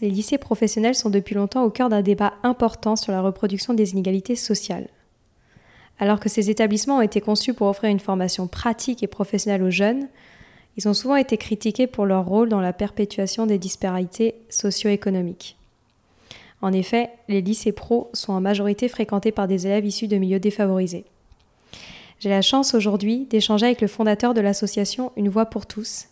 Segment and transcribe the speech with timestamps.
[0.00, 3.92] Les lycées professionnels sont depuis longtemps au cœur d'un débat important sur la reproduction des
[3.92, 4.88] inégalités sociales.
[5.98, 9.70] Alors que ces établissements ont été conçus pour offrir une formation pratique et professionnelle aux
[9.70, 10.08] jeunes,
[10.76, 15.56] ils ont souvent été critiqués pour leur rôle dans la perpétuation des disparités socio-économiques.
[16.62, 20.40] En effet, les lycées pro sont en majorité fréquentés par des élèves issus de milieux
[20.40, 21.04] défavorisés.
[22.20, 26.06] J'ai la chance aujourd'hui d'échanger avec le fondateur de l'association Une Voix pour tous,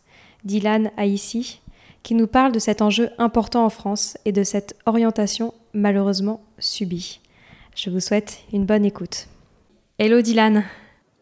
[0.45, 1.61] Dylan Aïssi,
[2.07, 7.19] qui nous parle de cet enjeu important en France et de cette orientation malheureusement subie.
[7.75, 9.27] Je vous souhaite une bonne écoute.
[9.99, 10.63] Hello Dylan.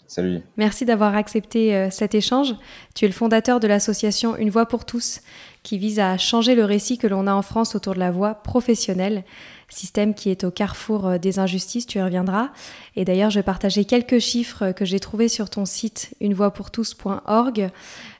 [0.06, 0.42] Salut.
[0.58, 2.54] Merci d'avoir accepté euh, cet échange.
[2.94, 5.22] Tu es le fondateur de l'association Une Voix pour tous,
[5.62, 8.34] qui vise à changer le récit que l'on a en France autour de la voie
[8.34, 9.24] professionnelle,
[9.70, 12.50] système qui est au carrefour euh, des injustices, tu y reviendras.
[12.94, 17.70] Et d'ailleurs, je vais partager quelques chiffres que j'ai trouvés sur ton site unevoixpourtous.org.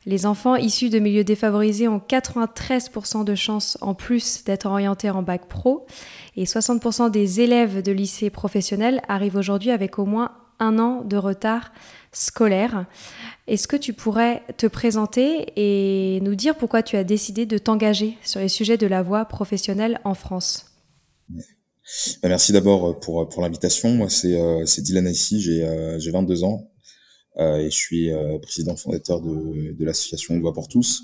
[0.07, 5.23] Les enfants issus de milieux défavorisés ont 93% de chances en plus d'être orientés en
[5.23, 5.87] bac pro
[6.37, 11.17] et 60% des élèves de lycée professionnel arrivent aujourd'hui avec au moins un an de
[11.17, 11.73] retard
[12.13, 12.87] scolaire.
[13.47, 18.17] Est-ce que tu pourrais te présenter et nous dire pourquoi tu as décidé de t'engager
[18.23, 20.67] sur les sujets de la voie professionnelle en France?
[21.29, 23.91] Bah, Merci d'abord pour, pour l'invitation.
[23.91, 26.74] Moi, c'est euh, Dylan ici, j'ai euh, 22 ans euh,
[27.39, 31.03] et je suis euh, président fondateur de, de l'association Voix pour tous.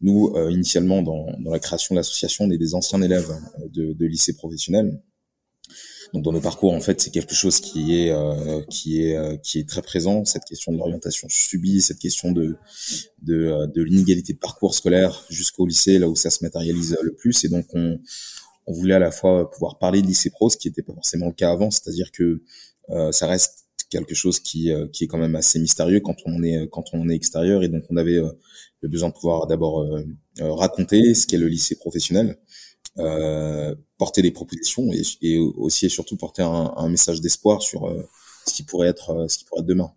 [0.00, 3.32] Nous, euh, initialement, dans, dans la création de l'association, on est des anciens élèves
[3.72, 5.00] de, de lycée professionnel.
[6.12, 9.36] Donc dans nos parcours, en fait, c'est quelque chose qui est euh, qui est euh,
[9.36, 10.24] qui est très présent.
[10.24, 12.56] Cette question de l'orientation subie, cette question de
[13.22, 17.12] de, euh, de l'inégalité de parcours scolaire jusqu'au lycée, là où ça se matérialise le
[17.14, 17.42] plus.
[17.44, 17.98] Et donc on
[18.66, 21.26] on voulait à la fois pouvoir parler de lycée pro, ce qui n'était pas forcément
[21.26, 22.42] le cas avant, c'est-à-dire que
[22.90, 23.63] euh, ça reste
[23.94, 27.14] quelque chose qui qui est quand même assez mystérieux quand on est quand on est
[27.14, 27.62] extérieur.
[27.62, 28.20] Et donc on avait
[28.80, 29.86] le besoin de pouvoir d'abord
[30.40, 32.36] raconter ce qu'est le lycée professionnel
[32.98, 37.88] euh, porter des propositions et, et, aussi et surtout porter un, un message d'espoir sur
[37.88, 38.08] euh,
[38.46, 39.92] ce qui pourrait être euh, ce qui pourrait être demain.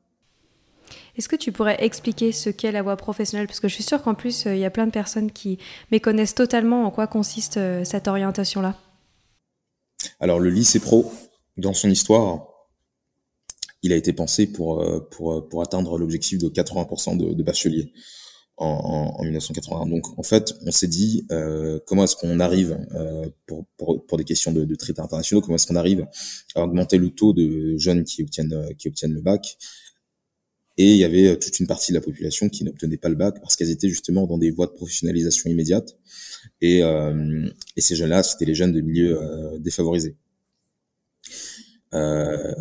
[1.15, 3.45] Est-ce que tu pourrais expliquer ce qu'est la voie professionnelle?
[3.45, 5.59] Parce que je suis sûre qu'en plus, il y a plein de personnes qui
[5.91, 8.75] méconnaissent totalement en quoi consiste cette orientation-là.
[10.19, 11.11] Alors, le lycée pro,
[11.57, 12.47] dans son histoire,
[13.87, 17.91] il a été pensé pour, pour, pour atteindre l'objectif de 80% de, bacheliers
[18.57, 19.85] en, en, 1981.
[19.85, 24.51] Donc en fait, on s'est dit euh, comment est-ce qu'on arrive euh, pour, des questions
[24.51, 26.05] de, de traités internationaux, comment est-ce qu'on arrive
[26.55, 29.57] à augmenter le taux de jeunes qui obtiennent le bac?
[30.79, 33.39] Et il y avait toute une partie de la population qui n'obtenait pas le bac
[33.41, 35.97] parce qu'elles étaient justement dans des voies de professionnalisation immédiate.
[36.61, 40.15] Et, euh, et ces jeunes-là, c'était les jeunes de milieux euh, défavorisés.
[41.97, 42.53] Euh,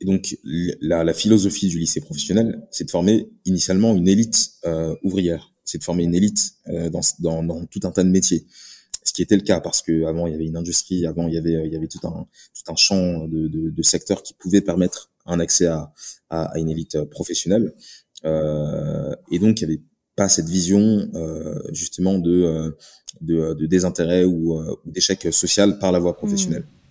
[0.00, 0.36] et donc
[0.80, 5.84] la, philosophie du lycée professionnel, c'est de former initialement une élite euh, ouvrière, c'est de
[5.84, 8.46] former une élite euh, dans, tout un tas de métiers.
[9.04, 11.34] Ce qui était le cas parce que avant il y avait une industrie, avant il
[11.34, 15.92] y avait tout un champ de, secteurs qui pouvaient permettre un accès à,
[16.56, 17.74] une élite professionnelle.
[18.24, 19.82] Et donc il y avait
[20.16, 21.06] pas cette vision
[21.70, 22.74] justement de,
[23.66, 26.62] désintérêt ou, ou d'échec social par la voie professionnelle.
[26.62, 26.83] Mmh.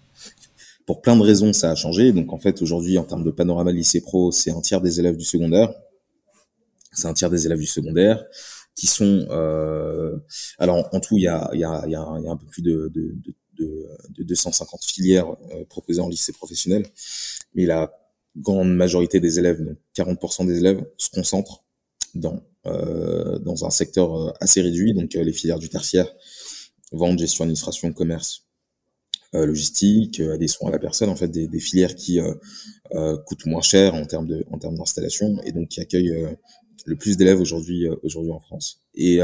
[0.85, 2.11] Pour plein de raisons, ça a changé.
[2.11, 5.17] Donc en fait, aujourd'hui, en termes de panorama lycée pro, c'est un tiers des élèves
[5.17, 5.73] du secondaire.
[6.91, 8.23] C'est un tiers des élèves du secondaire
[8.75, 9.27] qui sont...
[9.29, 10.17] Euh...
[10.57, 13.15] Alors en tout, il y a, un peu plus de, de,
[13.57, 16.85] de, de 250 filières euh, proposées en lycée professionnel.
[17.55, 17.91] Mais la
[18.35, 21.63] grande majorité des élèves, donc 40% des élèves, se concentrent
[22.15, 26.11] dans, euh, dans un secteur assez réduit, donc les filières du tertiaire,
[26.91, 28.45] vente, gestion, administration, commerce,
[29.33, 33.45] logistique, euh, des soins à la personne, en fait, des, des filières qui euh, coûtent
[33.45, 36.15] moins cher en termes de en termes d'installation et donc qui accueillent
[36.85, 38.83] le plus d'élèves aujourd'hui aujourd'hui en France.
[38.93, 39.19] Et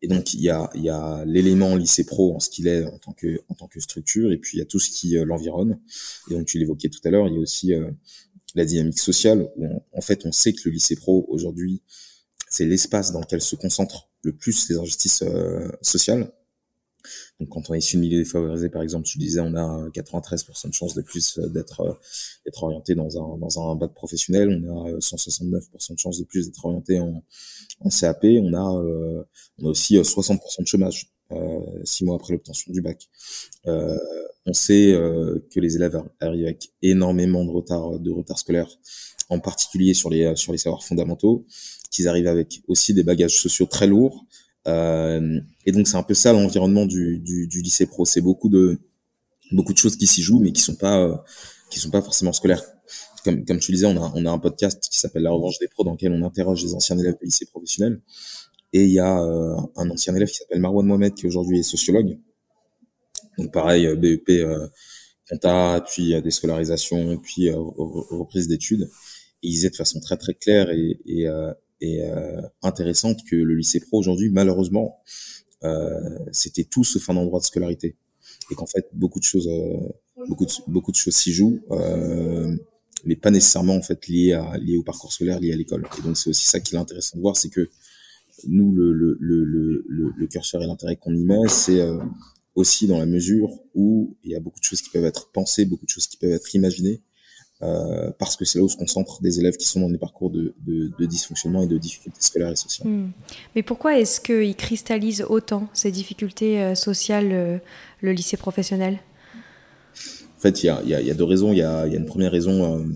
[0.00, 2.84] et donc il y a il y a l'élément lycée pro en ce qu'il est
[2.84, 5.16] en tant que en tant que structure et puis il y a tout ce qui
[5.24, 5.80] l'environne.
[6.30, 7.72] Et donc tu l'évoquais tout à l'heure, il y a aussi
[8.54, 11.82] la dynamique sociale où en fait on sait que le lycée pro aujourd'hui
[12.48, 15.24] c'est l'espace dans lequel se concentrent le plus les injustices
[15.82, 16.30] sociales
[17.40, 20.68] donc quand on est issu de milieu défavorisé, par exemple, tu disais on a 93%
[20.68, 21.92] de chances de plus euh, d'être euh,
[22.44, 26.24] d'être orienté dans un dans un bac professionnel, on a 169% euh, de chances de
[26.24, 27.22] plus d'être orienté en,
[27.80, 29.24] en CAP, on a
[29.58, 33.08] on a aussi 60% de chômage euh, six mois après l'obtention du bac.
[33.66, 33.96] Euh,
[34.46, 34.94] on sait
[35.50, 38.68] que les élèves arrivent avec énormément de retard de retard scolaire,
[39.28, 41.44] en particulier sur les sur les savoirs fondamentaux,
[41.92, 44.24] qu'ils arrivent avec aussi des bagages sociaux très lourds.
[44.68, 48.04] Euh, et donc c'est un peu ça l'environnement du, du, lycée pro.
[48.04, 48.78] C'est beaucoup de
[49.50, 51.16] beaucoup de choses qui s'y jouent, mais qui sont pas euh,
[51.70, 52.62] qui sont pas forcément scolaires.
[53.24, 55.84] Comme, tu disais, on a, on a un podcast qui s'appelle La Revanche des pros,
[55.84, 58.00] dans lequel on interroge les anciens élèves des lycées professionnels.
[58.72, 61.64] Et il y a euh, un ancien élève qui s'appelle Marwan Mohamed, qui aujourd'hui est
[61.64, 62.18] sociologue.
[63.36, 64.30] Donc pareil, BEP,
[65.28, 68.88] compta, puis euh, déscolarisation, puis reprise d'études.
[69.42, 71.26] Et il disait de façon très très claire et,
[71.80, 74.98] et euh, intéressante que le lycée pro aujourd'hui, malheureusement,
[75.64, 77.96] euh, c'était tout sauf un endroit de scolarité,
[78.50, 79.78] et qu'en fait beaucoup de choses, euh,
[80.28, 81.60] beaucoup de beaucoup de choses s'y jouent,
[83.04, 85.86] mais pas nécessairement en fait liées à liées au parcours scolaire, liées à l'école.
[85.98, 87.70] Et donc c'est aussi ça qui est intéressant de voir, c'est que
[88.46, 89.44] nous le le le
[89.86, 91.80] le, curseur et l'intérêt qu'on y met, c'est
[92.54, 95.64] aussi dans la mesure où il y a beaucoup de choses qui peuvent être pensées,
[95.64, 97.02] beaucoup de choses qui peuvent être imaginées,
[97.60, 100.30] euh, parce que c'est là où se concentrent des élèves qui sont dans des parcours
[100.30, 102.88] de, de, de dysfonctionnement et de difficultés scolaires et sociales.
[102.88, 103.10] Hmm.
[103.56, 107.58] Mais pourquoi est-ce qu'ils cristallisent autant ces difficultés euh, sociales, euh,
[108.00, 109.00] le lycée professionnel?
[110.36, 111.52] En fait, il y a, y, y a, deux raisons.
[111.52, 112.86] Il y a, y a, une première raison,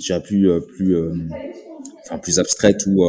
[0.00, 0.98] je dirais plus, plus,
[2.04, 3.04] enfin, plus abstraite, où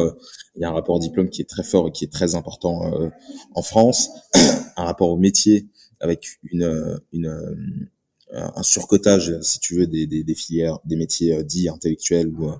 [0.55, 3.09] il y a un rapport diplôme qui est très fort et qui est très important
[3.55, 4.11] en France,
[4.77, 5.65] un rapport au métier
[5.99, 7.89] avec une, une
[8.33, 12.55] un surcotage, si tu veux, des, filières, des métiers euh, dits intellectuels ou, euh,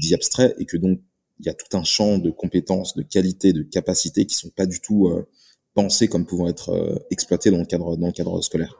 [0.00, 1.00] dits abstraits, et que donc
[1.40, 4.66] il y a tout un champ de compétences, de qualités, de capacités qui sont pas
[4.66, 5.26] du tout euh,
[5.74, 8.76] pensés comme pouvant être euh, exploités dans le cadre dans le cadre scolaire.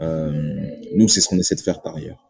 [0.00, 2.24] Euh, nous, c'est ce qu'on essaie de faire par ailleurs.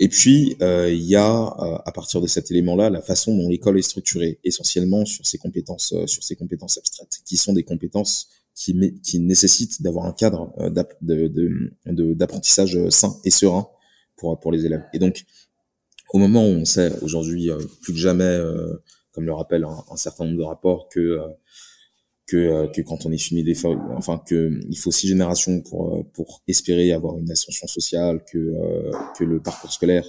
[0.00, 3.82] Et puis, il y a, à partir de cet élément-là, la façon dont l'école est
[3.82, 9.20] structurée, essentiellement sur ces compétences, sur ces compétences abstraites, qui sont des compétences qui, qui
[9.20, 10.68] nécessite d'avoir un cadre euh,
[12.14, 13.68] d'apprentissage de, sain et serein
[14.16, 14.84] pour, pour les élèves.
[14.92, 15.24] Et donc,
[16.12, 18.82] au moment où on sait aujourd'hui euh, plus que jamais, euh,
[19.12, 21.20] comme le rappelle un, certain nombre de rapports, que
[22.28, 23.56] que, que quand on est soumis des
[23.96, 28.54] enfin que il faut six générations pour pour espérer avoir une ascension sociale, que
[29.16, 30.04] que le parcours scolaire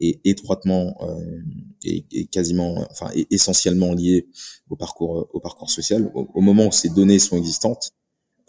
[0.00, 0.96] est étroitement
[1.84, 4.26] et, quasiment, enfin essentiellement lié
[4.70, 6.10] au parcours au parcours social.
[6.14, 7.90] Au, moment où ces données sont existantes,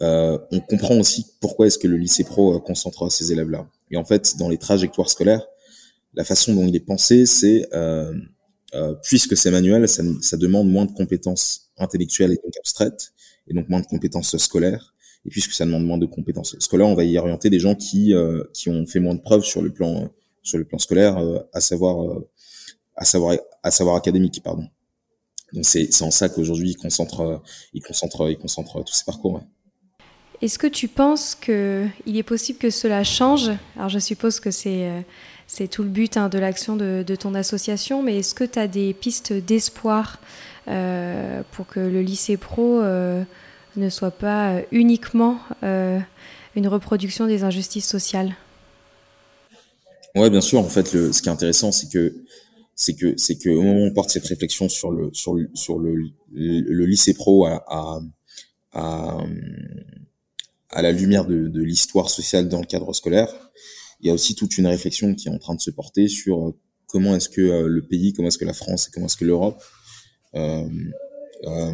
[0.00, 3.68] euh, on comprend aussi pourquoi est-ce que le lycée pro concentre ces élèves-là.
[3.90, 5.46] Et en fait, dans les trajectoires scolaires,
[6.14, 7.68] la façon dont il est pensé, c'est
[8.74, 13.12] euh, euh, puisque c'est manuel, ça, ça, demande moins de compétences intellectuelles et donc abstraites,
[13.48, 14.92] et donc moins de compétences scolaires.
[15.24, 18.14] Et puisque ça demande moins de compétences scolaires, on va y orienter des gens qui
[18.14, 20.10] euh, qui ont fait moins de preuves sur le plan
[20.42, 22.28] sur le plan scolaire, euh, à savoir euh,
[22.96, 24.66] à savoir à savoir académique, pardon.
[25.52, 29.34] Donc c'est en ça qu'aujourd'hui il concentre il concentre il concentre tous ces parcours.
[29.34, 29.40] Ouais.
[30.42, 33.50] Est-ce que tu penses que il est possible que cela change?
[33.76, 34.90] Alors je suppose que c'est
[35.52, 38.68] c'est tout le but hein, de l'action de, ton association, mais est-ce que tu as
[38.68, 40.18] des pistes d'espoir
[40.66, 43.22] euh, pour que le lycée pro euh,
[43.76, 45.98] ne soit pas uniquement euh,
[46.56, 48.34] une reproduction des injustices sociales?
[50.14, 50.60] Ouais, bien sûr.
[50.60, 52.14] En fait, ce qui est intéressant, c'est que
[52.74, 56.86] c'est que c'est moment où on porte cette réflexion sur le sur le sur le,
[56.86, 58.00] lycée pro à,
[60.72, 63.28] à la lumière de, l'histoire sociale dans le cadre scolaire,
[64.00, 66.48] il y a aussi toute une réflexion qui est en train de se porter sur
[66.48, 66.58] euh,
[66.92, 69.24] comment est-ce que euh, le pays, comment est-ce que la France et comment est-ce que
[69.24, 69.60] l'Europe
[70.34, 70.68] euh,
[71.44, 71.72] euh,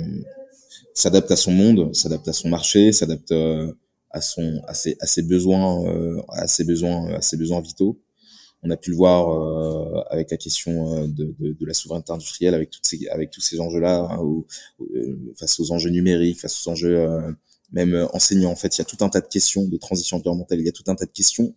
[0.95, 3.33] s'adapte à son monde, s'adapte à son marché, s'adapte
[4.11, 8.01] à ses, besoins à ses besoins à ses besoins vitaux.
[8.65, 12.71] On a pu le voir avec la question de, de, de, la souveraineté industrielle, avec
[12.71, 14.19] toutes ces, avec tous ces enjeux-là, hein,
[15.37, 17.37] face aux enjeux numériques, face aux enjeux
[17.73, 18.51] même enseignants.
[18.51, 20.61] En fait, il y a tout un tas de questions de transition environnementale.
[20.61, 21.55] Il y a tout un tas de questions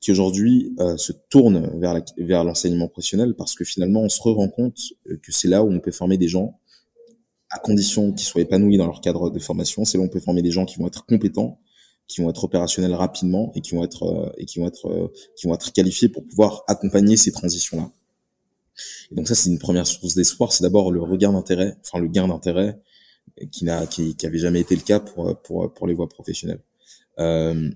[0.00, 4.48] qui aujourd'hui se tournent vers, la, vers l'enseignement professionnel parce que finalement, on se rend
[4.48, 6.58] compte que c'est là où on peut former des gens
[7.50, 9.84] à condition qu'ils soient épanouis dans leur cadre de formation.
[9.84, 11.60] C'est là où on peut former des gens qui vont être compétents
[12.12, 15.12] qui vont être opérationnels rapidement et qui vont être euh, et qui vont être euh,
[15.36, 17.90] qui vont être qualifiés pour pouvoir accompagner ces transitions là.
[19.10, 22.08] Et donc ça c'est une première source d'espoir, c'est d'abord le regain d'intérêt, enfin le
[22.08, 22.80] gain d'intérêt
[23.50, 26.62] qui n'a qui, qui avait jamais été le cas pour pour pour les voies professionnelles.
[27.18, 27.70] Euh,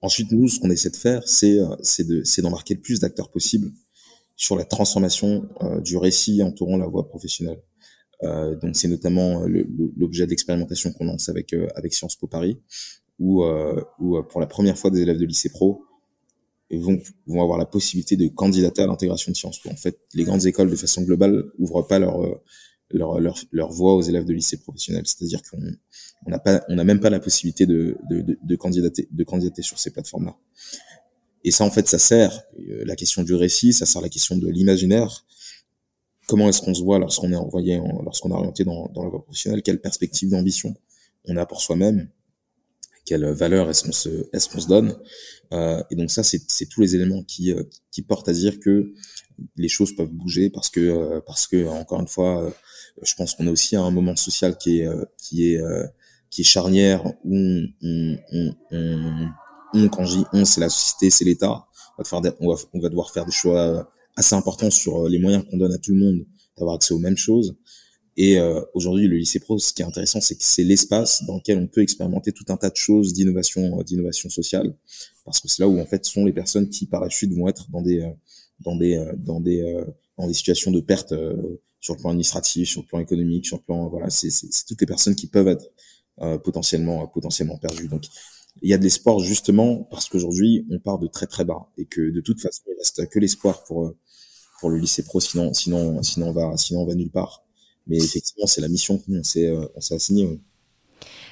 [0.00, 3.30] ensuite nous ce qu'on essaie de faire c'est c'est de c'est d'embarquer le plus d'acteurs
[3.30, 3.72] possible
[4.36, 5.48] sur la transformation
[5.82, 7.60] du récit entourant la voie professionnelle.
[8.22, 9.44] Euh, donc c'est notamment
[9.96, 12.58] l'objet d'expérimentation qu'on lance avec avec Sciences Po Paris,
[13.18, 15.84] où, euh, où euh, pour la première fois des élèves de lycée pro
[16.70, 19.70] vont, vont avoir la possibilité de candidater à l'intégration de Sciences Po.
[19.70, 22.40] En fait, les grandes écoles, de façon globale, ouvrent pas leur euh,
[22.90, 25.04] leur, leur, leur voie aux élèves de lycée professionnel.
[25.06, 25.58] C'est-à-dire qu'on
[26.26, 29.24] on n'a pas, on n'a même pas la possibilité de, de, de, de, candidater, de
[29.24, 30.36] candidater sur ces plateformes-là.
[31.44, 34.36] Et ça, en fait, ça sert euh, la question du récit, ça sert la question
[34.36, 35.24] de l'imaginaire.
[36.26, 39.22] Comment est-ce qu'on se voit lorsqu'on est envoyé, lorsqu'on est orienté dans, dans la voie
[39.22, 39.62] professionnelle?
[39.62, 40.74] Quelle perspective d'ambition
[41.24, 42.08] on a pour soi-même?
[43.08, 44.94] Quelle valeur est-ce qu'on se, donne.
[45.52, 48.92] Euh, et donc ça, c'est, tous les éléments qui, euh, qui portent à dire que
[49.56, 52.52] les choses peuvent bouger parce que, euh, parce que encore une fois,
[53.02, 57.36] je pense qu'on est aussi un moment social qui est, charnière où
[57.80, 58.18] on,
[59.88, 61.66] quand je dis on, c'est la société, c'est l'État.
[61.98, 65.92] On va devoir faire des choix assez importants sur les moyens qu'on donne à tout
[65.92, 66.26] le monde
[66.58, 67.56] d'avoir accès aux mêmes choses.
[68.20, 71.36] Et euh, aujourd'hui, le lycée pro, ce qui est intéressant, c'est que c'est l'espace dans
[71.36, 74.74] lequel on peut expérimenter tout un tas de choses d'innovation, euh, d'innovation sociale,
[75.24, 77.46] parce que c'est là où en fait sont les personnes qui par la suite vont
[77.46, 78.10] être dans des, euh,
[78.58, 79.84] dans des, dans des,
[80.18, 81.14] dans des situations de perte
[81.78, 84.30] sur le plan administratif, sur le plan économique, sur le plan voilà, c'est,
[84.66, 85.70] toutes les personnes qui peuvent être
[86.42, 87.86] potentiellement, potentiellement perdues.
[87.86, 88.06] Donc
[88.62, 91.86] il y a de l'espoir justement parce qu'aujourd'hui on part de très très bas et
[91.86, 93.94] que de toute façon il reste que l'espoir pour
[94.58, 97.47] pour le lycée pro, sinon sinon sinon on va sinon on va nulle part.
[97.88, 100.38] Mais effectivement, c'est la mission qu'on s'est, euh, on s'est assigné.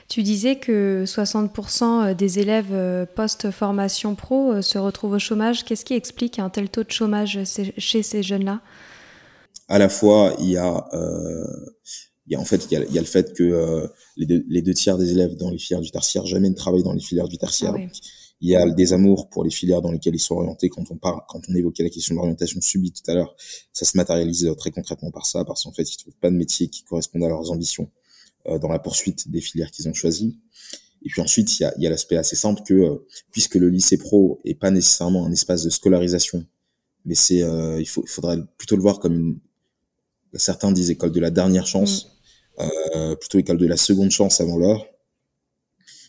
[0.09, 5.65] Tu disais que 60% des élèves euh, post-formation pro euh, se retrouvent au chômage.
[5.65, 8.61] Qu'est-ce qui explique un tel taux de chômage chez ces jeunes-là?
[9.69, 11.45] À la fois, il y a, euh,
[12.29, 14.27] il y a en fait, il y a, il y a le fait que les,
[14.27, 16.93] deux, les, deux, tiers des élèves dans les filières du tertiaire jamais ne travaillent dans
[16.93, 17.75] les filières du tertiaire.
[17.77, 17.81] Ah
[18.41, 20.69] il y a le désamour pour les filières dans lesquelles ils sont orientés.
[20.69, 23.35] Quand on parle, quand on évoquait la question de l'orientation subie tout à l'heure,
[23.73, 26.69] ça se matérialise très concrètement par ça, parce qu'en fait, ils trouvent pas de métier
[26.69, 27.91] qui correspondent à leurs ambitions
[28.47, 30.39] euh, dans la poursuite des filières qu'ils ont choisies.
[31.03, 33.71] Et puis ensuite, il y a, y a l'aspect assez simple que, euh, puisque le
[33.71, 36.45] lycée pro est pas nécessairement un espace de scolarisation,
[37.07, 39.39] mais c'est, euh, il, faut, il faudrait plutôt le voir comme une,
[40.35, 42.19] certains disent école de la dernière chance,
[42.59, 43.15] mmh.
[43.21, 44.85] plutôt école de la seconde chance avant l'heure,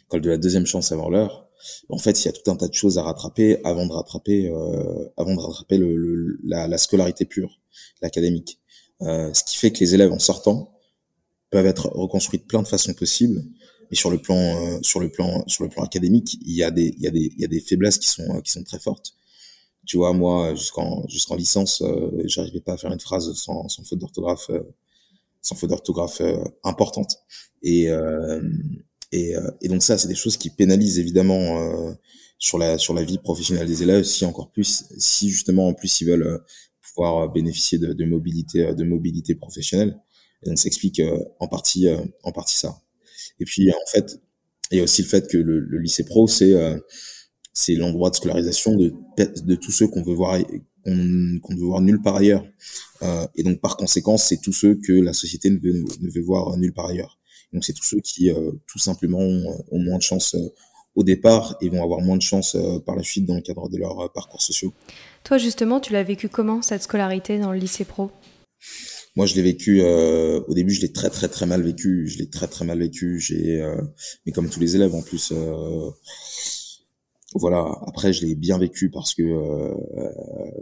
[0.07, 1.46] école de la deuxième chance avant l'heure
[1.89, 4.49] en fait, il y a tout un tas de choses à rattraper avant de rattraper,
[4.49, 7.59] euh, avant de rattraper le, la, la, scolarité pure,
[8.01, 8.59] l'académique.
[9.01, 10.73] Euh, ce qui fait que les élèves en sortant
[11.49, 13.43] peuvent être reconstruits de plein de façons possibles.
[13.89, 16.71] Mais sur le plan, euh, sur le plan, sur le plan académique, il y a
[16.71, 18.79] des, il y a des, il y a des faiblesses qui sont, qui sont très
[18.79, 19.13] fortes.
[19.87, 23.83] Tu vois, moi, jusqu'en, jusqu'en licence, euh, j'arrivais pas à faire une phrase sans, sans
[23.85, 24.61] faute d'orthographe, euh,
[25.41, 27.15] sans faute d'orthographe euh, importante.
[27.63, 27.87] Et
[29.11, 31.93] et, euh, et donc ça, c'est des choses qui pénalisent évidemment euh,
[32.37, 36.01] sur la sur la vie professionnelle des élèves, si encore plus, si justement en plus
[36.01, 36.37] ils veulent euh,
[36.81, 39.97] pouvoir bénéficier de, de mobilité de mobilité professionnelle.
[40.43, 41.01] Et donc ça explique
[41.39, 41.87] en partie
[42.23, 42.79] en partie ça.
[43.39, 44.19] Et puis en fait,
[44.71, 46.53] il y a aussi le fait que le, le lycée pro, c'est
[47.53, 50.39] c'est l'endroit de scolarisation de, de tous ceux qu'on veut voir
[50.87, 50.91] qu'on
[51.53, 52.45] ne veut voir nulle part ailleurs.
[53.01, 56.21] Euh, et donc par conséquent, c'est tous ceux que la société ne veut, ne veut
[56.21, 57.19] voir nulle part ailleurs.
[57.57, 60.53] Donc c'est tous ceux qui euh, tout simplement ont, moins de chance euh,
[60.93, 63.67] au départ et vont avoir moins de chance euh, par la suite dans le cadre
[63.67, 64.71] de leur parcours sociaux.
[65.23, 68.11] Toi justement, tu l'as vécu comment cette scolarité dans le lycée pro?
[69.17, 69.81] Moi, je l'ai vécu.
[69.81, 72.07] Euh, au début, je l'ai très très très mal vécu.
[72.07, 73.19] Je l'ai très très mal vécu.
[73.19, 73.81] J'ai, euh,
[74.27, 75.33] mais comme tous les élèves en plus.
[75.35, 75.89] Euh,
[77.33, 77.65] voilà.
[77.87, 79.23] Après, je l'ai bien vécu parce que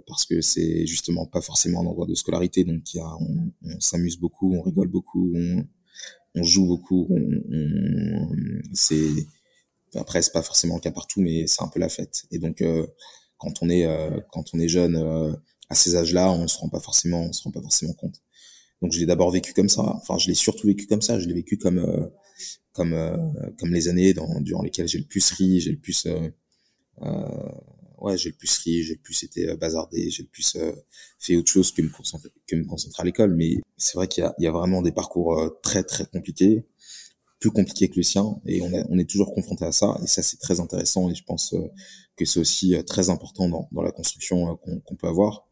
[0.07, 2.63] parce que c'est justement pas forcément un endroit de scolarité.
[2.63, 5.65] Donc, y a, on, on s'amuse beaucoup, on rigole beaucoup, on,
[6.35, 7.07] on joue beaucoup.
[7.09, 8.29] On,
[8.73, 9.09] c'est
[9.95, 12.23] après c'est pas forcément le cas partout, mais c'est un peu la fête.
[12.31, 12.85] Et donc euh,
[13.37, 15.33] quand on est euh, quand on est jeune euh,
[15.69, 18.21] à ces âges-là, on se rend pas forcément on se rend pas forcément compte.
[18.81, 19.83] Donc je l'ai d'abord vécu comme ça.
[19.95, 21.19] Enfin je l'ai surtout vécu comme ça.
[21.19, 22.11] Je l'ai vécu comme
[22.73, 22.95] comme
[23.57, 26.07] comme les années dans, durant lesquelles j'ai le plus ri, j'ai le plus
[28.05, 30.57] ouais, j'ai le plus ri, j'ai le plus été bazardé, j'ai le plus
[31.19, 33.35] fait autre chose que me concentrer, que me concentrer à l'école.
[33.35, 36.65] Mais c'est vrai qu'il y a, il y a vraiment des parcours très très compliqués
[37.39, 38.39] plus compliqué que le sien.
[38.45, 39.97] Et on, on est toujours confronté à ça.
[40.03, 41.09] Et ça c'est très intéressant.
[41.09, 41.67] Et je pense euh,
[42.15, 45.47] que c'est aussi euh, très important dans, dans la construction euh, qu'on peut avoir.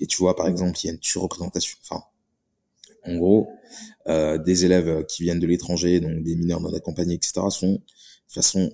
[0.00, 1.78] Et tu vois par exemple il y a une surreprésentation.
[1.82, 2.02] Enfin
[3.06, 3.48] en gros
[4.06, 8.70] des élèves qui viennent de l'étranger donc des mineurs non accompagnés etc sont de façon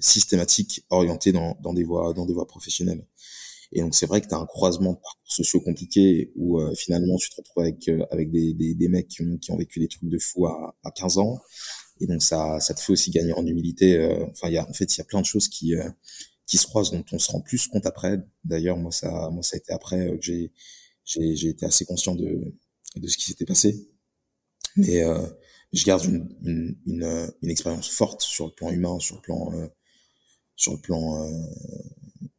[0.00, 3.04] systématique orientés dans, dans des voies dans des voies professionnelles
[3.72, 6.74] et donc c'est vrai que tu as un croisement de parcours sociaux compliqués où euh,
[6.74, 9.56] finalement tu te retrouves avec euh, avec des, des, des, mecs qui ont, qui ont
[9.56, 11.40] vécu des trucs de fou à, à 15 ans.
[12.00, 13.96] Et donc ça ça te fait aussi gagner en humilité.
[13.96, 15.74] Euh, enfin il y a en fait il y a plein de choses qui
[16.46, 18.18] qui se croisent dont on se rend plus compte après.
[18.44, 20.52] D'ailleurs moi ça moi ça a été après que j'ai
[21.04, 22.54] j'ai j'ai été assez conscient de
[22.96, 23.88] de ce qui s'était passé.
[24.76, 25.02] Mais
[25.72, 29.52] je garde une, une, une, une, expérience forte sur le plan humain, sur le plan,
[30.56, 31.26] sur le plan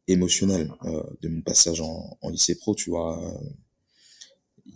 [0.06, 3.22] émotionnel euh, de mon passage en, en, lycée pro, tu vois.
[3.22, 4.70] Euh,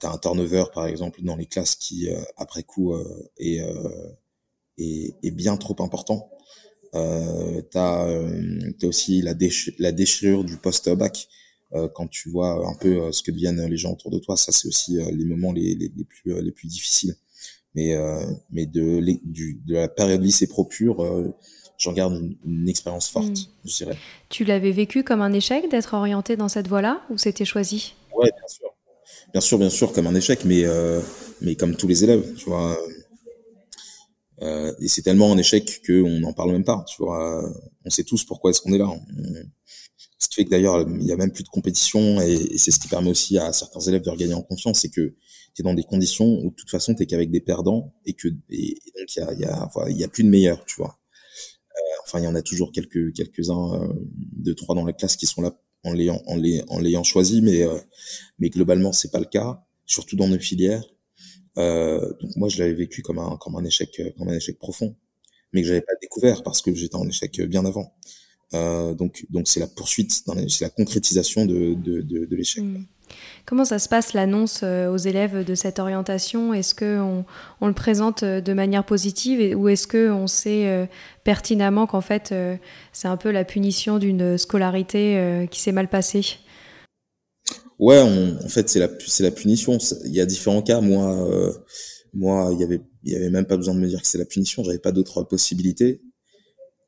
[0.00, 3.60] t'as un turnover, par exemple, dans les classes qui, euh, après coup, euh, est,
[4.78, 6.30] est, est, bien trop important.
[6.94, 11.28] Euh, t'as as aussi la, déchirure du post-bac
[11.94, 14.36] quand tu vois un peu ce que deviennent les gens autour de toi.
[14.36, 17.16] Ça, c'est aussi les moments les, les, plus, les plus difficiles.
[17.74, 17.96] Mais,
[18.50, 21.32] mais de, du, de la période lycée pro pure,
[21.78, 22.14] j'en garde
[22.44, 23.46] une, expérience forte, hmm.
[23.64, 23.98] je dirais.
[24.28, 27.94] Tu l'avais vécu comme un échec d'être orienté dans cette voie-là ou c'était choisi?
[28.14, 28.68] Ouais, bien sûr.
[29.32, 31.00] Bien sûr, bien sûr, comme un échec, mais, euh,
[31.40, 32.78] mais comme tous les élèves, tu vois.
[34.42, 37.42] Euh, et c'est tellement un échec qu'on n'en parle même pas, tu vois.
[37.84, 38.90] On sait tous pourquoi est-ce qu'on est là.
[40.18, 42.78] Ce qui fait que d'ailleurs, il y a même plus de compétition et, c'est ce
[42.78, 45.14] qui permet aussi à certains élèves de regagner en confiance, c'est que
[45.54, 48.28] tu es dans des conditions où de toute façon, tu qu'avec des perdants et que
[48.50, 50.98] et, donc il y a, y, a, y a plus de meilleurs, tu vois.
[52.04, 55.26] Enfin, il y en a toujours quelques quelques-uns, euh, deux trois dans la classe qui
[55.26, 57.78] sont là en l'ayant en en l'ayant choisi, mais euh,
[58.38, 60.84] mais globalement c'est pas le cas, surtout dans nos filières.
[61.58, 64.96] Euh, donc moi je l'avais vécu comme un comme un échec comme un échec profond,
[65.52, 67.94] mais que j'avais pas découvert parce que j'étais en échec bien avant.
[68.54, 70.12] Euh, donc donc c'est la poursuite,
[70.48, 72.62] c'est la concrétisation de de, de, de l'échec.
[72.64, 72.84] Mmh.
[73.44, 76.54] Comment ça se passe l'annonce euh, aux élèves de cette orientation?
[76.54, 77.24] Est-ce qu'on
[77.60, 80.86] on le présente euh, de manière positive ou est-ce qu'on sait euh,
[81.24, 82.34] pertinemment qu'en fait
[82.92, 86.38] c'est un peu la punition d'une scolarité qui s'est mal passée?
[87.78, 89.78] Ouais, en fait c'est la, punition.
[90.04, 90.80] Il y a différents cas.
[90.80, 91.54] Moi,
[92.12, 94.24] moi il y avait, y avait même pas besoin de me dire que c'est la
[94.24, 94.64] punition.
[94.64, 96.00] J'avais pas d'autre possibilité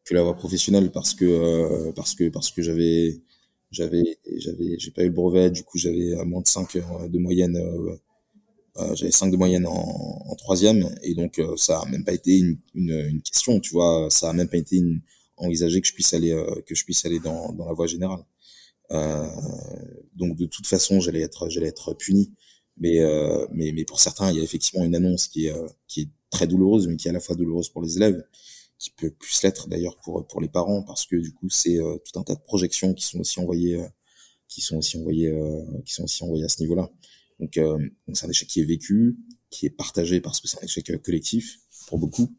[0.04, 3.20] que la voie professionnelle parce que parce que parce que j'avais
[3.74, 7.18] j'avais j'avais j'ai pas eu le brevet du coup j'avais moins de 5 euh, de
[7.18, 7.96] moyenne euh,
[8.78, 10.92] euh, j'avais 5 de moyenne en, troisième.
[11.02, 14.08] Et donc ça a même pas été une, une, une, question tu vois.
[14.10, 15.00] Ça a même pas été une,
[15.36, 16.34] envisagé que je puisse aller
[16.66, 18.24] que je puisse aller dans, dans la voie générale.
[18.90, 19.26] Euh,
[20.14, 22.32] donc de toute façon j'allais être j'allais être puni.
[22.76, 25.54] Mais euh, mais mais pour certains il y a effectivement une annonce qui est
[25.86, 28.24] qui est très douloureuse mais qui est à la fois douloureuse pour les élèves
[28.78, 31.96] qui peut plus l'être d'ailleurs pour pour les parents parce que du coup c'est euh,
[32.04, 33.86] tout un tas de projections qui sont aussi envoyées euh,
[34.48, 36.90] qui sont aussi envoyées euh, qui sont aussi envoyées à ce niveau-là.
[37.40, 39.16] Donc donc c'est un échec qui est vécu,
[39.50, 41.58] qui est partagé parce que c'est un échec collectif
[41.88, 42.32] pour beaucoup.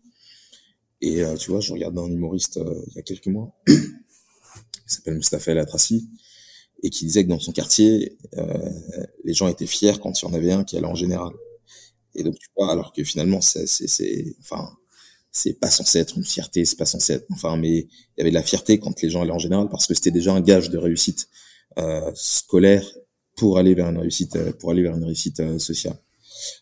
[1.01, 3.73] Et tu vois, je regardais un humoriste il y a quelques mois qui
[4.87, 5.65] s'appelle Mustafa El
[6.83, 8.17] et qui disait que dans son quartier,
[9.25, 11.33] les gens étaient fiers quand il y en avait un qui allait en général.
[12.15, 14.77] Et donc tu vois, alors que finalement c'est c'est enfin
[15.35, 18.29] c'est pas censé être une fierté, c'est pas censé être, enfin, mais il y avait
[18.29, 20.69] de la fierté quand les gens allaient en général parce que c'était déjà un gage
[20.69, 21.27] de réussite
[21.77, 22.85] euh, scolaire
[23.35, 25.97] pour aller vers une réussite, euh, pour aller vers une réussite euh, sociale.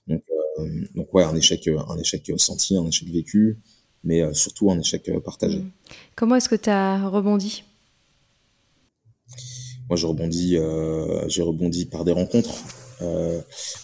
[0.08, 0.24] Donc,
[0.60, 3.60] euh, donc ouais, un échec, un échec senti, un échec vécu,
[4.04, 5.60] mais surtout un échec partagé.
[5.60, 5.72] Mmh.
[6.16, 7.64] Comment est-ce que tu as rebondi?
[9.88, 10.58] Moi, je rebondis,
[11.28, 12.64] j'ai rebondi par des rencontres,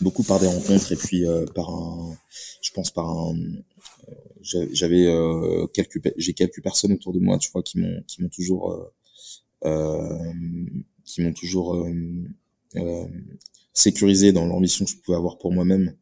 [0.02, 1.26] beaucoup par des rencontres et puis
[1.56, 2.18] par un,
[2.62, 3.36] je pense par un,
[4.42, 8.30] j'avais euh, quelques j'ai quelques personnes autour de moi tu vois qui m'ont qui m'ont
[8.30, 8.94] toujours euh,
[9.66, 10.66] euh
[11.06, 11.92] qui m'ont toujours euh,
[12.76, 13.08] euh,
[13.74, 15.96] sécurisé dans l'ambition que je pouvais avoir pour moi-même.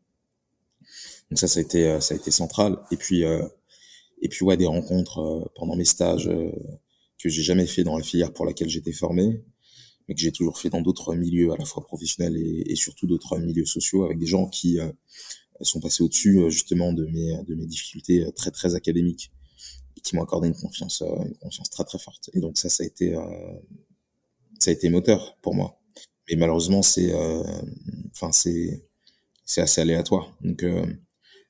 [1.30, 2.78] Donc ça ça a été ça a été central.
[2.92, 6.30] Et puis et puis ouais des rencontres pendant mes stages
[7.20, 9.42] que j'ai jamais fait dans la filière pour laquelle j'étais formé
[10.08, 13.08] mais que j'ai toujours fait dans d'autres milieux à la fois professionnels et, et surtout
[13.08, 14.80] d'autres milieux sociaux avec des gens qui
[15.62, 19.32] sont passés au-dessus euh, justement de mes de mes difficultés euh, très très académiques
[19.98, 22.30] et qui m'ont accordé une confiance euh, une confiance très très forte.
[22.34, 23.16] Et donc ça ça a été
[24.60, 25.80] ça a été moteur pour moi.
[26.30, 27.14] Mais malheureusement c'est
[28.14, 28.88] enfin c'est
[29.46, 30.36] c'est assez aléatoire.
[30.42, 30.64] Donc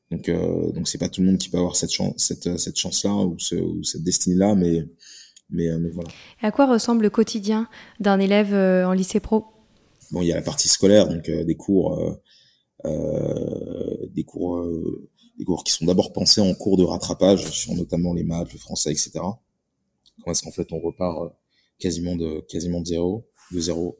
[0.09, 3.13] Donc, donc c'est pas tout le monde qui peut avoir cette chance, cette, cette chance-là
[3.13, 4.85] ou, ce, ou cette destinée-là, mais,
[5.49, 6.09] mais, mais, voilà.
[6.41, 7.67] Et à quoi ressemble le quotidien
[7.99, 9.47] d'un élève en lycée pro?
[10.11, 12.17] Bon, il y a la partie scolaire, donc des cours,
[12.83, 14.65] des cours,
[15.37, 18.59] des cours qui sont d'abord pensés en cours de rattrapage sur notamment les maths, le
[18.59, 19.11] français, etc.
[20.25, 21.33] Parce qu'en fait on repart
[21.79, 23.99] quasiment de quasiment de zéro, de zéro.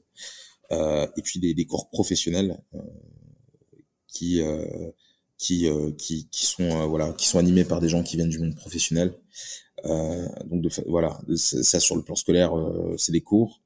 [0.71, 2.79] Euh, et puis des, des cours professionnels euh,
[4.07, 4.91] qui euh,
[5.37, 8.55] qui, qui qui sont voilà qui sont animés par des gens qui viennent du monde
[8.55, 9.13] professionnel.
[9.85, 12.51] donc de, voilà, ça sur le plan scolaire,
[12.97, 13.61] c'est des cours.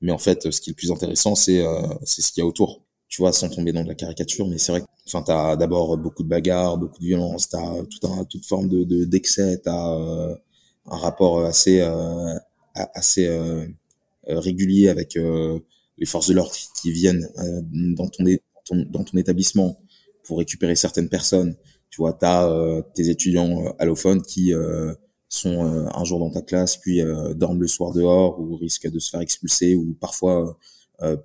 [0.00, 1.64] Mais en fait, ce qui est le plus intéressant, c'est
[2.04, 2.85] c'est ce qu'il y a autour.
[3.16, 4.82] Tu vois, sans tomber dans de la caricature, mais c'est vrai.
[5.06, 9.04] Enfin, t'as d'abord beaucoup de bagarres, beaucoup de violence, t'as tout un, toute forme de
[9.06, 10.36] d'excès, t'as euh,
[10.84, 12.34] un rapport assez euh,
[12.74, 13.66] assez euh,
[14.26, 15.16] régulier avec
[15.96, 17.62] les forces de l'ordre qui viennent euh,
[17.96, 18.24] dans ton,
[18.90, 19.80] dans ton établissement
[20.24, 21.56] pour récupérer certaines personnes.
[21.88, 24.52] Tu vois, tu as euh, tes étudiants euh, allophones qui
[25.30, 27.00] sont un jour dans ta classe, puis
[27.34, 30.58] dorment le soir dehors ou risquent de se faire expulser ou parfois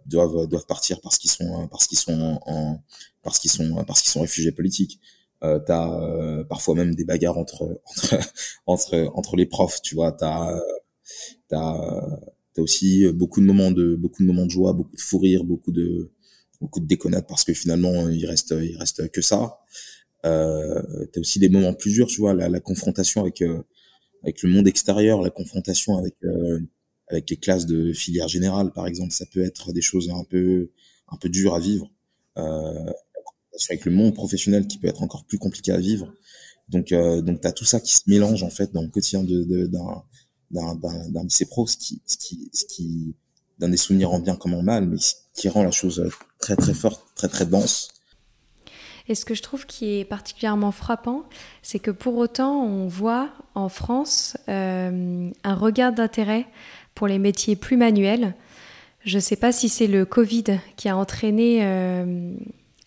[0.05, 2.83] doivent doivent partir parce qu'ils sont parce qu'ils sont en,
[3.23, 4.99] parce qu'ils sont parce qu'ils sont réfugiés politiques.
[5.43, 7.81] Euh, t'as parfois même des bagarres entre
[8.65, 10.11] entre entre entre les profs, tu vois.
[10.11, 10.59] T'as
[11.47, 12.19] t'as
[12.53, 15.19] T'as aussi euh, beaucoup de moments de beaucoup de moments de joie, beaucoup de fou
[15.19, 16.11] rire, beaucoup de
[16.59, 19.59] beaucoup de déconnades parce que finalement il reste il reste que ça.
[20.25, 20.81] Euh,
[21.13, 23.63] t'as aussi des moments plus durs, tu vois, la, la confrontation avec euh,
[24.23, 26.59] avec le monde extérieur, la confrontation avec euh,
[27.11, 30.71] avec les classes de filière générale, par exemple, ça peut être des choses un peu
[31.09, 31.91] un peu dures à vivre.
[32.37, 32.91] Euh,
[33.69, 36.11] avec le monde professionnel qui peut être encore plus compliqué à vivre.
[36.69, 40.03] Donc euh, donc t'as tout ça qui se mélange en fait dans le quotidien d'un
[40.49, 43.15] d'un lycée pro, ce qui, ce qui, ce qui
[43.59, 44.97] donne des souvenirs en bien comme en mal, mais
[45.33, 47.89] qui rend la chose très très forte, très très dense.
[49.07, 51.23] Et ce que je trouve qui est particulièrement frappant,
[51.61, 56.47] c'est que pour autant, on voit en France euh, un regard d'intérêt
[56.95, 58.35] pour les métiers plus manuels.
[59.03, 62.33] Je ne sais pas si c'est le Covid qui a entraîné euh,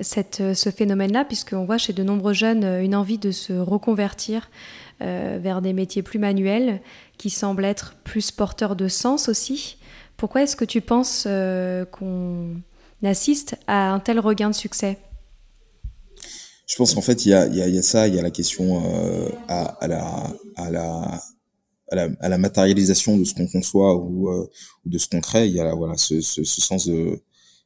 [0.01, 4.49] cette, ce phénomène-là, puisqu'on voit chez de nombreux jeunes une envie de se reconvertir
[5.03, 6.81] euh, vers des métiers plus manuels
[7.19, 9.77] qui semblent être plus porteurs de sens aussi.
[10.17, 12.55] Pourquoi est-ce que tu penses euh, qu'on
[13.03, 14.99] assiste à un tel regain de succès?
[16.67, 19.89] Je pense qu'en fait, il y a, ça, il y a la question euh, à,
[20.71, 21.21] la,
[21.91, 24.49] à, la, à la matérialisation de ce qu'on conçoit ou, ou
[24.89, 25.47] de ce qu'on crée.
[25.47, 27.23] Il y a voilà, ce, ce, ce sens de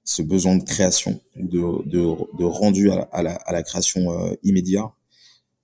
[0.08, 2.00] ce besoin de création, de, de,
[2.38, 4.90] de rendu à, la, à la création euh, immédiat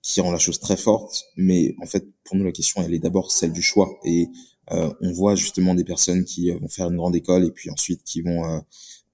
[0.03, 1.23] qui rend la chose très forte.
[1.35, 3.89] Mais en fait, pour nous, la question, elle est d'abord celle du choix.
[4.03, 4.27] Et
[4.71, 7.71] euh, on voit justement des personnes qui euh, vont faire une grande école et puis
[7.71, 8.59] ensuite qui vont euh,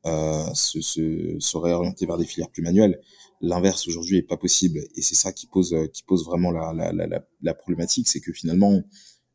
[0.06, 3.00] euh, se, se, se, réorienter vers des filières plus manuelles.
[3.40, 4.80] L'inverse aujourd'hui est pas possible.
[4.98, 8.20] Et c'est ça qui pose, euh, qui pose vraiment la, la, la, la problématique, c'est
[8.20, 8.82] que finalement,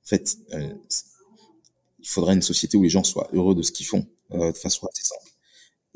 [0.06, 4.06] en fait, il faudrait une société où les gens soient heureux de ce qu'ils font
[4.30, 5.32] de façon assez simple.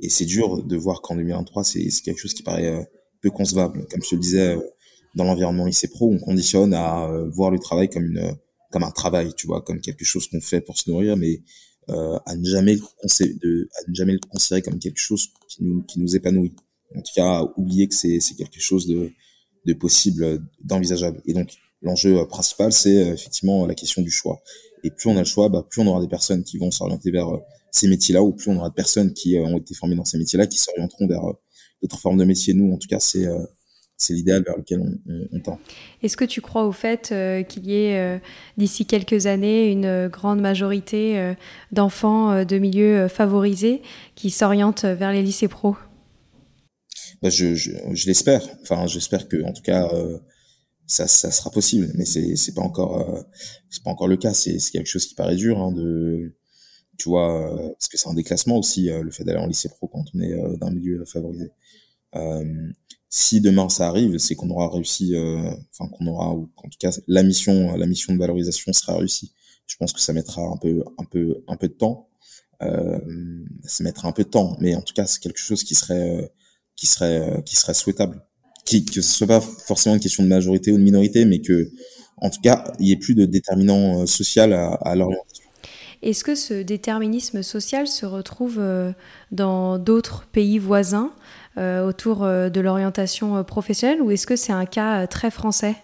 [0.00, 3.86] Et c'est dur de voir qu'en 2023, c'est quelque chose qui paraît peu concevable.
[3.88, 4.56] Comme je le disais,
[5.14, 8.36] dans l'environnement lycée pro, on conditionne à euh, voir le travail comme une
[8.70, 11.42] comme un travail, tu vois, comme quelque chose qu'on fait pour se nourrir, mais
[11.88, 15.64] euh, à ne jamais le de, à ne jamais le considérer comme quelque chose qui
[15.64, 16.54] nous qui nous épanouit.
[16.94, 19.10] En tout cas, oublier que c'est c'est quelque chose de
[19.66, 21.20] de possible, d'envisageable.
[21.26, 21.50] Et donc
[21.82, 24.42] l'enjeu euh, principal, c'est euh, effectivement la question du choix.
[24.82, 27.10] Et plus on a le choix, bah, plus on aura des personnes qui vont s'orienter
[27.10, 27.28] vers
[27.70, 30.46] ces métiers-là, ou plus on aura de personnes qui ont été formées dans ces métiers-là,
[30.46, 31.22] qui s'orienteront vers
[31.82, 32.54] d'autres formes de métiers.
[32.54, 33.26] Nous, en tout cas, c'est
[34.00, 34.80] c'est l'idéal vers lequel
[35.32, 35.60] on, tend.
[36.02, 38.18] Est-ce que tu crois au fait euh, qu'il y ait euh,
[38.56, 41.34] d'ici quelques années une euh, grande majorité
[41.70, 43.82] d'enfants de milieux favorisés
[44.14, 45.76] qui s'orientent vers les lycées pro?
[47.22, 48.42] Bah, je, je, je l'espère.
[48.62, 49.90] Enfin, j'espère que en tout cas
[50.90, 53.24] ça, ça sera possible, mais c'est c'est pas encore
[53.70, 54.34] c'est pas encore le cas.
[54.34, 56.36] C'est quelque chose qui paraît dur hein, de
[56.98, 60.04] tu vois parce que c'est un déclassement aussi le fait d'aller en lycée pro quand
[60.14, 61.50] on est d'un milieu favorisé.
[62.16, 62.72] Euh,
[63.08, 66.78] si demain ça arrive, c'est qu'on aura réussi, euh, enfin qu'on aura, ou en tout
[66.78, 69.32] cas la mission, la mission de valorisation sera réussie.
[69.66, 72.08] Je pense que ça mettra un peu, un peu, un peu de temps.
[72.62, 73.00] Euh,
[73.64, 76.22] ça mettra un peu de temps, mais en tout cas c'est quelque chose qui serait,
[76.22, 76.28] euh,
[76.76, 78.24] qui serait, qui serait souhaitable.
[78.64, 81.70] Qui, que ce soit pas forcément une question de majorité ou de minorité, mais que,
[82.18, 85.44] en tout cas, il y ait plus de déterminant social à, à l'orientation.
[86.02, 88.62] Est-ce que ce déterminisme social se retrouve
[89.32, 91.12] dans d'autres pays voisins
[91.58, 95.74] euh, autour euh, de l'orientation euh, professionnelle ou est-ce que c'est un cas très français?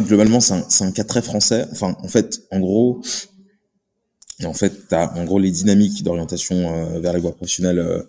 [0.00, 1.64] Globalement, c'est un, un, cas très français.
[1.70, 3.00] Enfin, en fait, en gros,
[4.44, 8.04] en fait, as, en gros les dynamiques d'orientation vers les voies professionnelles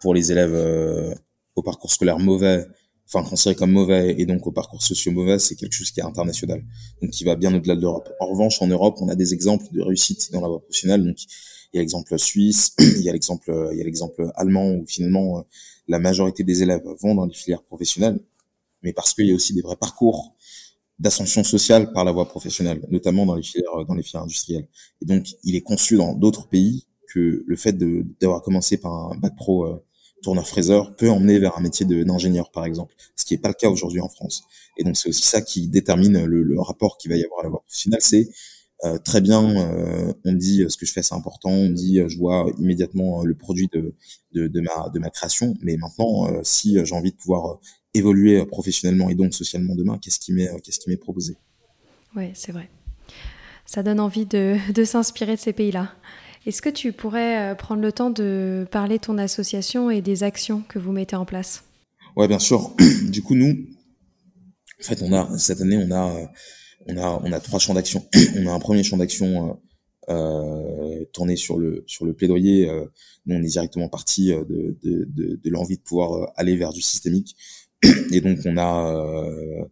[0.00, 1.14] pour les élèves
[1.56, 2.66] au parcours scolaire mauvais
[3.12, 6.04] enfin considéré comme mauvais et donc au parcours socio mauvais, c'est quelque chose qui est
[6.04, 6.64] international,
[7.02, 8.08] donc qui va bien au-delà de l'Europe.
[8.20, 11.04] En revanche, en Europe, on a des exemples de réussite dans la voie professionnelle.
[11.04, 11.16] Donc
[11.72, 14.84] il y a l'exemple suisse, il y a l'exemple, il y a l'exemple allemand où
[14.86, 15.44] finalement
[15.88, 18.20] la majorité des élèves vont dans les filières professionnelles,
[18.82, 20.36] mais parce qu'il y a aussi des vrais parcours
[21.00, 24.68] d'ascension sociale par la voie professionnelle, notamment dans les filières dans les filières industrielles.
[25.02, 27.76] Et donc il est conçu dans d'autres pays que le fait
[28.20, 29.82] d'avoir commencé par un bac pro euh,
[30.22, 33.68] tourneur-fraiseur peut emmener vers un métier d'ingénieur, par exemple, ce qui n'est pas le cas
[33.68, 34.42] aujourd'hui en France.
[34.76, 37.48] Et donc c'est aussi ça qui détermine le, rapport qu'il va y avoir à la
[37.48, 38.28] voie c'est
[38.84, 42.16] euh, très bien, euh, on dit ce que je fais c'est important, on dit je
[42.16, 43.94] vois immédiatement le produit de,
[44.60, 47.58] ma, création, mais maintenant si j'ai envie de pouvoir
[47.92, 51.36] évoluer professionnellement et donc socialement demain, qu'est-ce qui m'est proposé?
[52.16, 52.70] Oui, c'est vrai.
[53.66, 55.92] Ça donne envie de s'inspirer de ces pays-là.
[56.46, 60.22] Est-ce que tu pourrais euh, prendre le temps de parler de ton association et des
[60.22, 61.64] actions que vous mettez en place?
[62.16, 62.74] Ouais, bien sûr.
[63.10, 63.66] Du coup, nous,
[64.80, 66.30] en fait, on a cette année, on a,
[66.86, 68.06] on a, trois champs d'action.
[68.36, 69.60] On a un premier champ d'action
[70.08, 71.84] euh, euh, tourné sur le
[72.16, 72.70] plaidoyer.
[73.26, 77.36] Nous, on est directement parti de l'envie de pouvoir aller vers du systémique.
[78.12, 79.66] Et donc, on a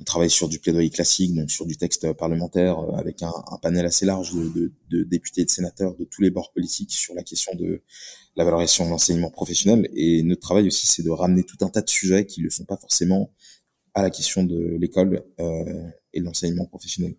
[0.00, 3.58] on travaille sur du plaidoyer classique, donc sur du texte parlementaire, euh, avec un, un
[3.58, 6.92] panel assez large de, de, de, députés et de sénateurs de tous les bords politiques
[6.92, 7.82] sur la question de
[8.36, 9.88] la valorisation de l'enseignement professionnel.
[9.94, 12.64] Et notre travail aussi, c'est de ramener tout un tas de sujets qui ne sont
[12.64, 13.32] pas forcément
[13.94, 17.16] à la question de l'école euh, et de l'enseignement professionnel.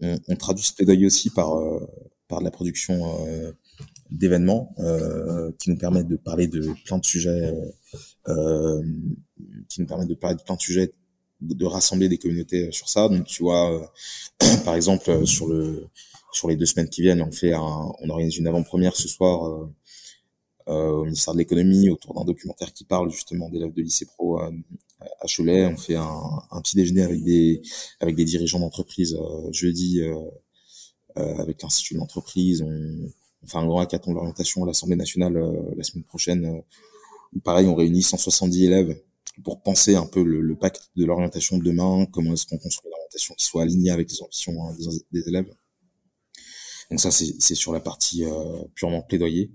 [0.00, 1.80] On, on, traduit ce plaidoyer aussi par, euh,
[2.28, 3.52] par la production euh,
[4.10, 7.54] d'événements euh, qui nous permettent de parler de plein de sujets,
[8.28, 8.82] euh,
[9.68, 10.92] qui nous permettent de parler de plein de sujets
[11.44, 13.08] de rassembler des communautés euh, sur ça.
[13.08, 15.88] Donc tu vois, euh, par exemple euh, sur le
[16.32, 19.68] sur les deux semaines qui viennent, on fait un, on organise une avant-première ce soir
[20.66, 24.50] au ministère de l'économie autour d'un documentaire qui parle justement d'élèves de lycée pro à,
[24.98, 25.66] à Cholet.
[25.66, 27.62] On fait un, un, petit déjeuner avec des
[28.00, 29.16] avec des dirigeants d'entreprise
[29.52, 30.00] jeudi
[31.14, 32.62] avec l'institut de l'entreprise.
[32.62, 33.12] On,
[33.44, 35.38] on, fait un grand hackathon de l'orientation à l'Assemblée nationale
[35.76, 36.62] la semaine prochaine.
[37.44, 39.00] pareil, on réunit 170 élèves
[39.42, 42.90] pour penser un peu le, le pacte de l'orientation de demain, comment est-ce qu'on construit
[42.90, 44.76] l'orientation qui soit alignée avec les ambitions hein,
[45.12, 45.52] des, élèves.
[46.90, 49.50] Donc ça, c'est sur la partie euh, purement plaidoyer,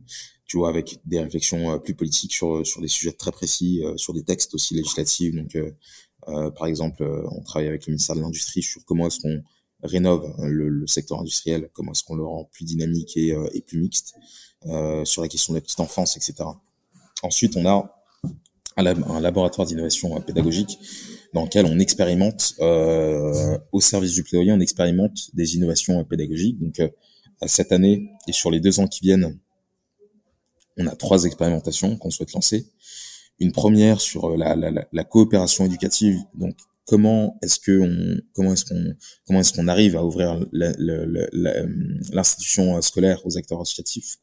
[0.45, 3.95] tu vois, avec des réflexions euh, plus politiques sur sur des sujets très précis, euh,
[3.97, 5.33] sur des textes aussi législatifs.
[5.35, 5.71] Donc, euh,
[6.27, 9.41] euh, par exemple, on travaille avec le ministère de l'Industrie sur comment est-ce qu'on
[9.83, 13.79] rénove le, le, secteur industriel, comment est-ce qu'on le rend plus dynamique et, et plus
[13.79, 14.15] mixte,
[15.05, 16.43] sur la question de la petite enfance, etc.
[17.23, 17.98] Ensuite, on a
[18.87, 20.79] un laboratoire d'innovation pédagogique
[21.33, 26.59] dans lequel on expérimente euh, au service du plaidoyer, on expérimente des innovations pédagogiques.
[26.59, 26.89] Donc euh,
[27.45, 29.37] cette année et sur les deux ans qui viennent,
[30.77, 32.67] on a trois expérimentations qu'on souhaite lancer.
[33.39, 36.17] Une première sur la, la, la coopération éducative.
[36.33, 40.43] Donc comment est-ce que on, comment est-ce qu'on comment est-ce qu'on arrive à ouvrir
[42.11, 44.17] l'institution scolaire aux acteurs associatifs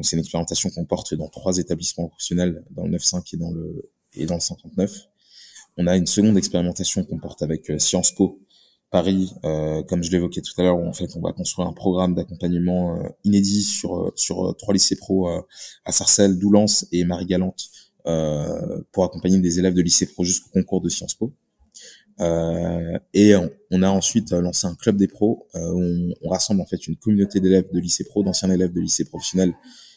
[0.00, 3.90] c'est une expérimentation qu'on porte dans trois établissements professionnels, dans le 9.5 et dans le
[4.16, 5.08] et dans le 139.
[5.76, 8.40] On a une seconde expérimentation qu'on porte avec euh, Sciences Po
[8.90, 11.72] Paris, euh, comme je l'évoquais tout à l'heure, où en fait on va construire un
[11.72, 15.28] programme d'accompagnement euh, inédit sur sur trois lycées pro
[15.84, 17.70] à Sarcelles, Doulance et Marie-Galante
[18.92, 21.32] pour accompagner des élèves de lycée pro jusqu'au concours de Sciences Po.
[23.14, 23.34] et
[23.70, 26.96] on, a ensuite lancé un club des pros où on, on, rassemble en fait une
[26.96, 29.54] communauté d'élèves de lycée pro, d'anciens élèves de lycée professionnel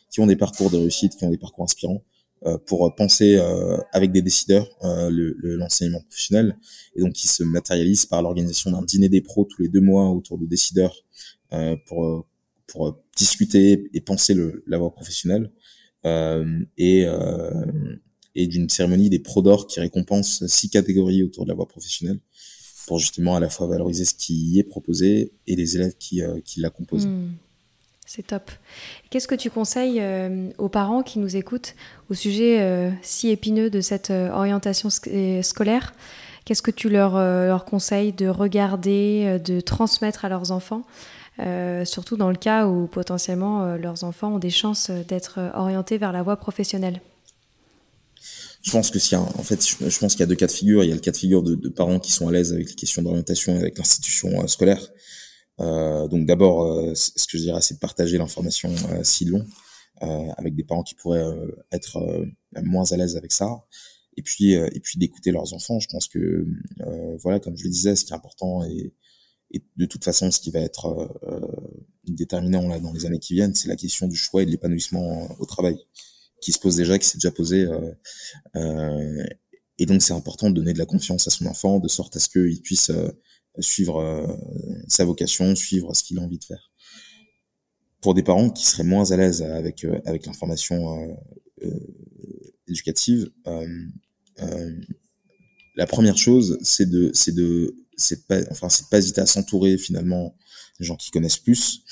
[0.10, 2.04] qui ont des parcours de réussite, qui ont des parcours inspirants,
[2.46, 5.10] euh, pour penser euh, avec des décideurs euh,
[5.41, 6.56] l'enseignement le, professionnel,
[6.96, 10.10] et donc qui se matérialise par l'organisation d'un dîner des pros tous les deux mois
[10.10, 10.96] autour de décideurs
[11.88, 12.28] pour
[12.67, 15.52] pour discuter et penser le, la voie professionnelle,
[16.06, 17.06] et
[18.36, 22.20] et d'une cérémonie des pros d'or qui récompense six catégories autour de la voie professionnelle
[22.86, 26.22] pour justement à la fois valoriser ce qui y est proposé et les élèves qui,
[26.46, 27.08] qui la composent.
[27.08, 27.32] Mmh.
[28.10, 28.52] C'est top.
[29.10, 31.76] Qu'est-ce que tu conseilles euh, aux parents qui nous écoutent
[32.10, 35.10] au sujet euh, si épineux de cette euh, orientation sc
[35.43, 35.93] scolaire?
[36.46, 40.84] Qu'est-ce que tu leur, conseilles de regarder, de transmettre à leurs enfants
[41.84, 46.24] Surtout dans le cas où potentiellement leurs enfants ont des chances d'être orientés vers la
[46.24, 47.02] voie professionnelle?
[48.62, 50.86] Je pense que a, en fait, je pense qu'il y a deux cas de figure.
[50.86, 52.70] Il y a le cas de figure de, de parents qui sont à l'aise avec
[52.70, 54.80] les questions d'orientation et avec l'institution scolaire
[55.60, 59.46] donc d'abord, euh, ce que je dirais, c'est de partager l'information euh, si long
[60.00, 61.26] avec des parents qui pourraient
[61.72, 61.98] être
[62.63, 63.65] moins à l'aise avec ça.
[64.15, 65.80] Et puis et puis d'écouter leurs enfants.
[65.80, 66.46] Je pense que
[66.82, 68.93] euh, voilà comme je le disais ce qui est important et,
[69.52, 70.86] et de toute façon ce qui va être
[71.24, 71.39] euh,
[72.08, 75.30] déterminant là dans les années qui viennent c'est la question du choix et de l'épanouissement
[75.39, 75.78] au travail
[76.41, 77.67] qui se pose déjà qui s'est déjà posé
[78.56, 79.24] euh,
[79.78, 82.20] et donc c'est important de donner de la confiance à son enfant de sorte à
[82.20, 82.91] ce qu'il puisse
[83.60, 84.38] suivre
[84.88, 86.72] sa vocation, suivre ce qu'il a envie de faire.
[88.02, 91.17] Pour des parents qui seraient moins à l'aise avec avec l'information
[92.67, 93.32] éducative,
[95.78, 99.78] la première chose, c'est de, c'est de, c'est pas, enfin, c'est pas hésiter à s'entourer
[99.78, 100.36] finalement
[100.80, 101.84] des gens qui connaissent plus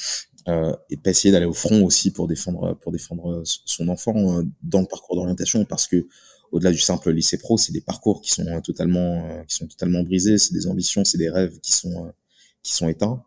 [0.47, 4.43] euh, et pas essayer d'aller au front aussi pour défendre, pour défendre son enfant euh,
[4.63, 6.07] dans le parcours d'orientation parce que
[6.55, 10.03] au-delà du simple lycée pro, c'est des parcours qui sont totalement, euh, qui sont totalement
[10.03, 12.11] brisés, c'est des ambitions, c'est des rêves qui sont, euh,
[12.63, 13.21] qui sont éteints.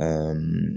[0.00, 0.76] Euh,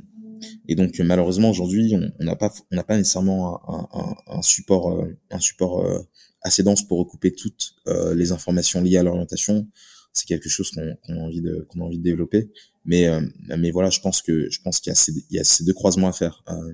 [0.68, 5.04] et donc malheureusement aujourd'hui, on n'a pas, on n'a pas nécessairement un, un, un support,
[5.32, 5.84] un support
[6.42, 9.68] assez dense pour recouper toutes les informations liées à l'orientation.
[10.14, 12.52] C'est quelque chose qu'on a envie de qu'on a envie de développer.
[12.86, 13.22] Mais euh,
[13.58, 15.64] mais voilà je pense que je pense qu'il y a ces il y a ces
[15.64, 16.44] deux croisements à faire.
[16.50, 16.74] Euh, euh,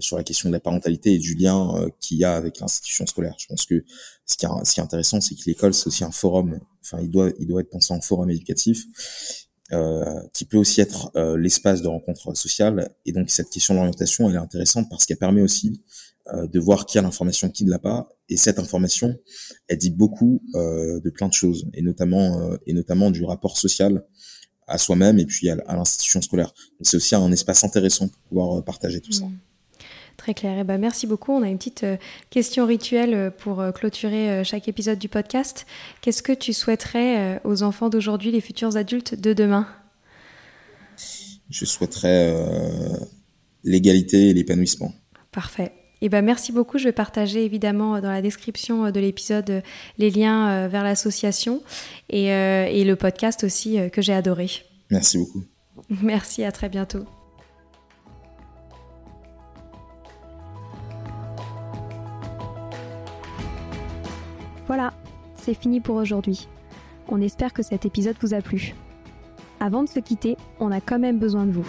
[0.00, 3.06] sur la question de la parentalité et du lien euh, qu'il y a avec l'institution
[3.06, 3.84] scolaire je pense que
[4.26, 6.98] ce qui est, ce qui est intéressant c'est que l'école c'est aussi un forum enfin
[7.02, 8.84] il doit il doit être pensé en forum éducatif
[9.72, 12.88] euh, qui peut aussi être euh, l'espace de rencontre sociale.
[13.04, 15.82] Et donc cette question de l'orientation, elle est intéressante parce qu'elle permet aussi
[16.34, 18.08] euh, de voir qui a l'information, qui ne l'a pas.
[18.28, 19.16] Et cette information,
[19.68, 23.56] elle dit beaucoup euh, de plein de choses, et notamment euh, et notamment du rapport
[23.56, 24.04] social
[24.66, 26.52] à soi-même et puis à, l'institution scolaire.
[26.80, 29.24] C'est aussi un espace intéressant pour pouvoir partager tout ça.
[30.16, 30.56] Très clair.
[30.56, 31.32] Et eh ben, merci beaucoup.
[31.32, 31.84] On a une petite
[32.30, 35.66] question rituelle pour clôturer chaque épisode du podcast.
[36.00, 39.68] Qu'est-ce que tu souhaiterais aux enfants d'aujourd'hui, les futurs adultes de demain?
[41.50, 42.34] Je souhaiterais
[43.62, 44.92] l'égalité et l'épanouissement.
[45.32, 45.72] Parfait.
[46.02, 46.76] Et eh ben merci beaucoup.
[46.76, 49.62] Je vais partager évidemment dans la description de l'épisode
[49.96, 51.62] les liens vers l'association
[52.10, 54.50] et, et, le podcast aussi que j'ai adoré.
[54.90, 55.44] Merci beaucoup.
[56.02, 57.06] Merci, à très bientôt.
[64.66, 64.92] Voilà,
[65.36, 66.48] c'est fini pour aujourd'hui.
[67.08, 68.74] On espère que cet épisode vous a plu.
[69.60, 71.68] Avant de se quitter, on a quand même besoin de vous.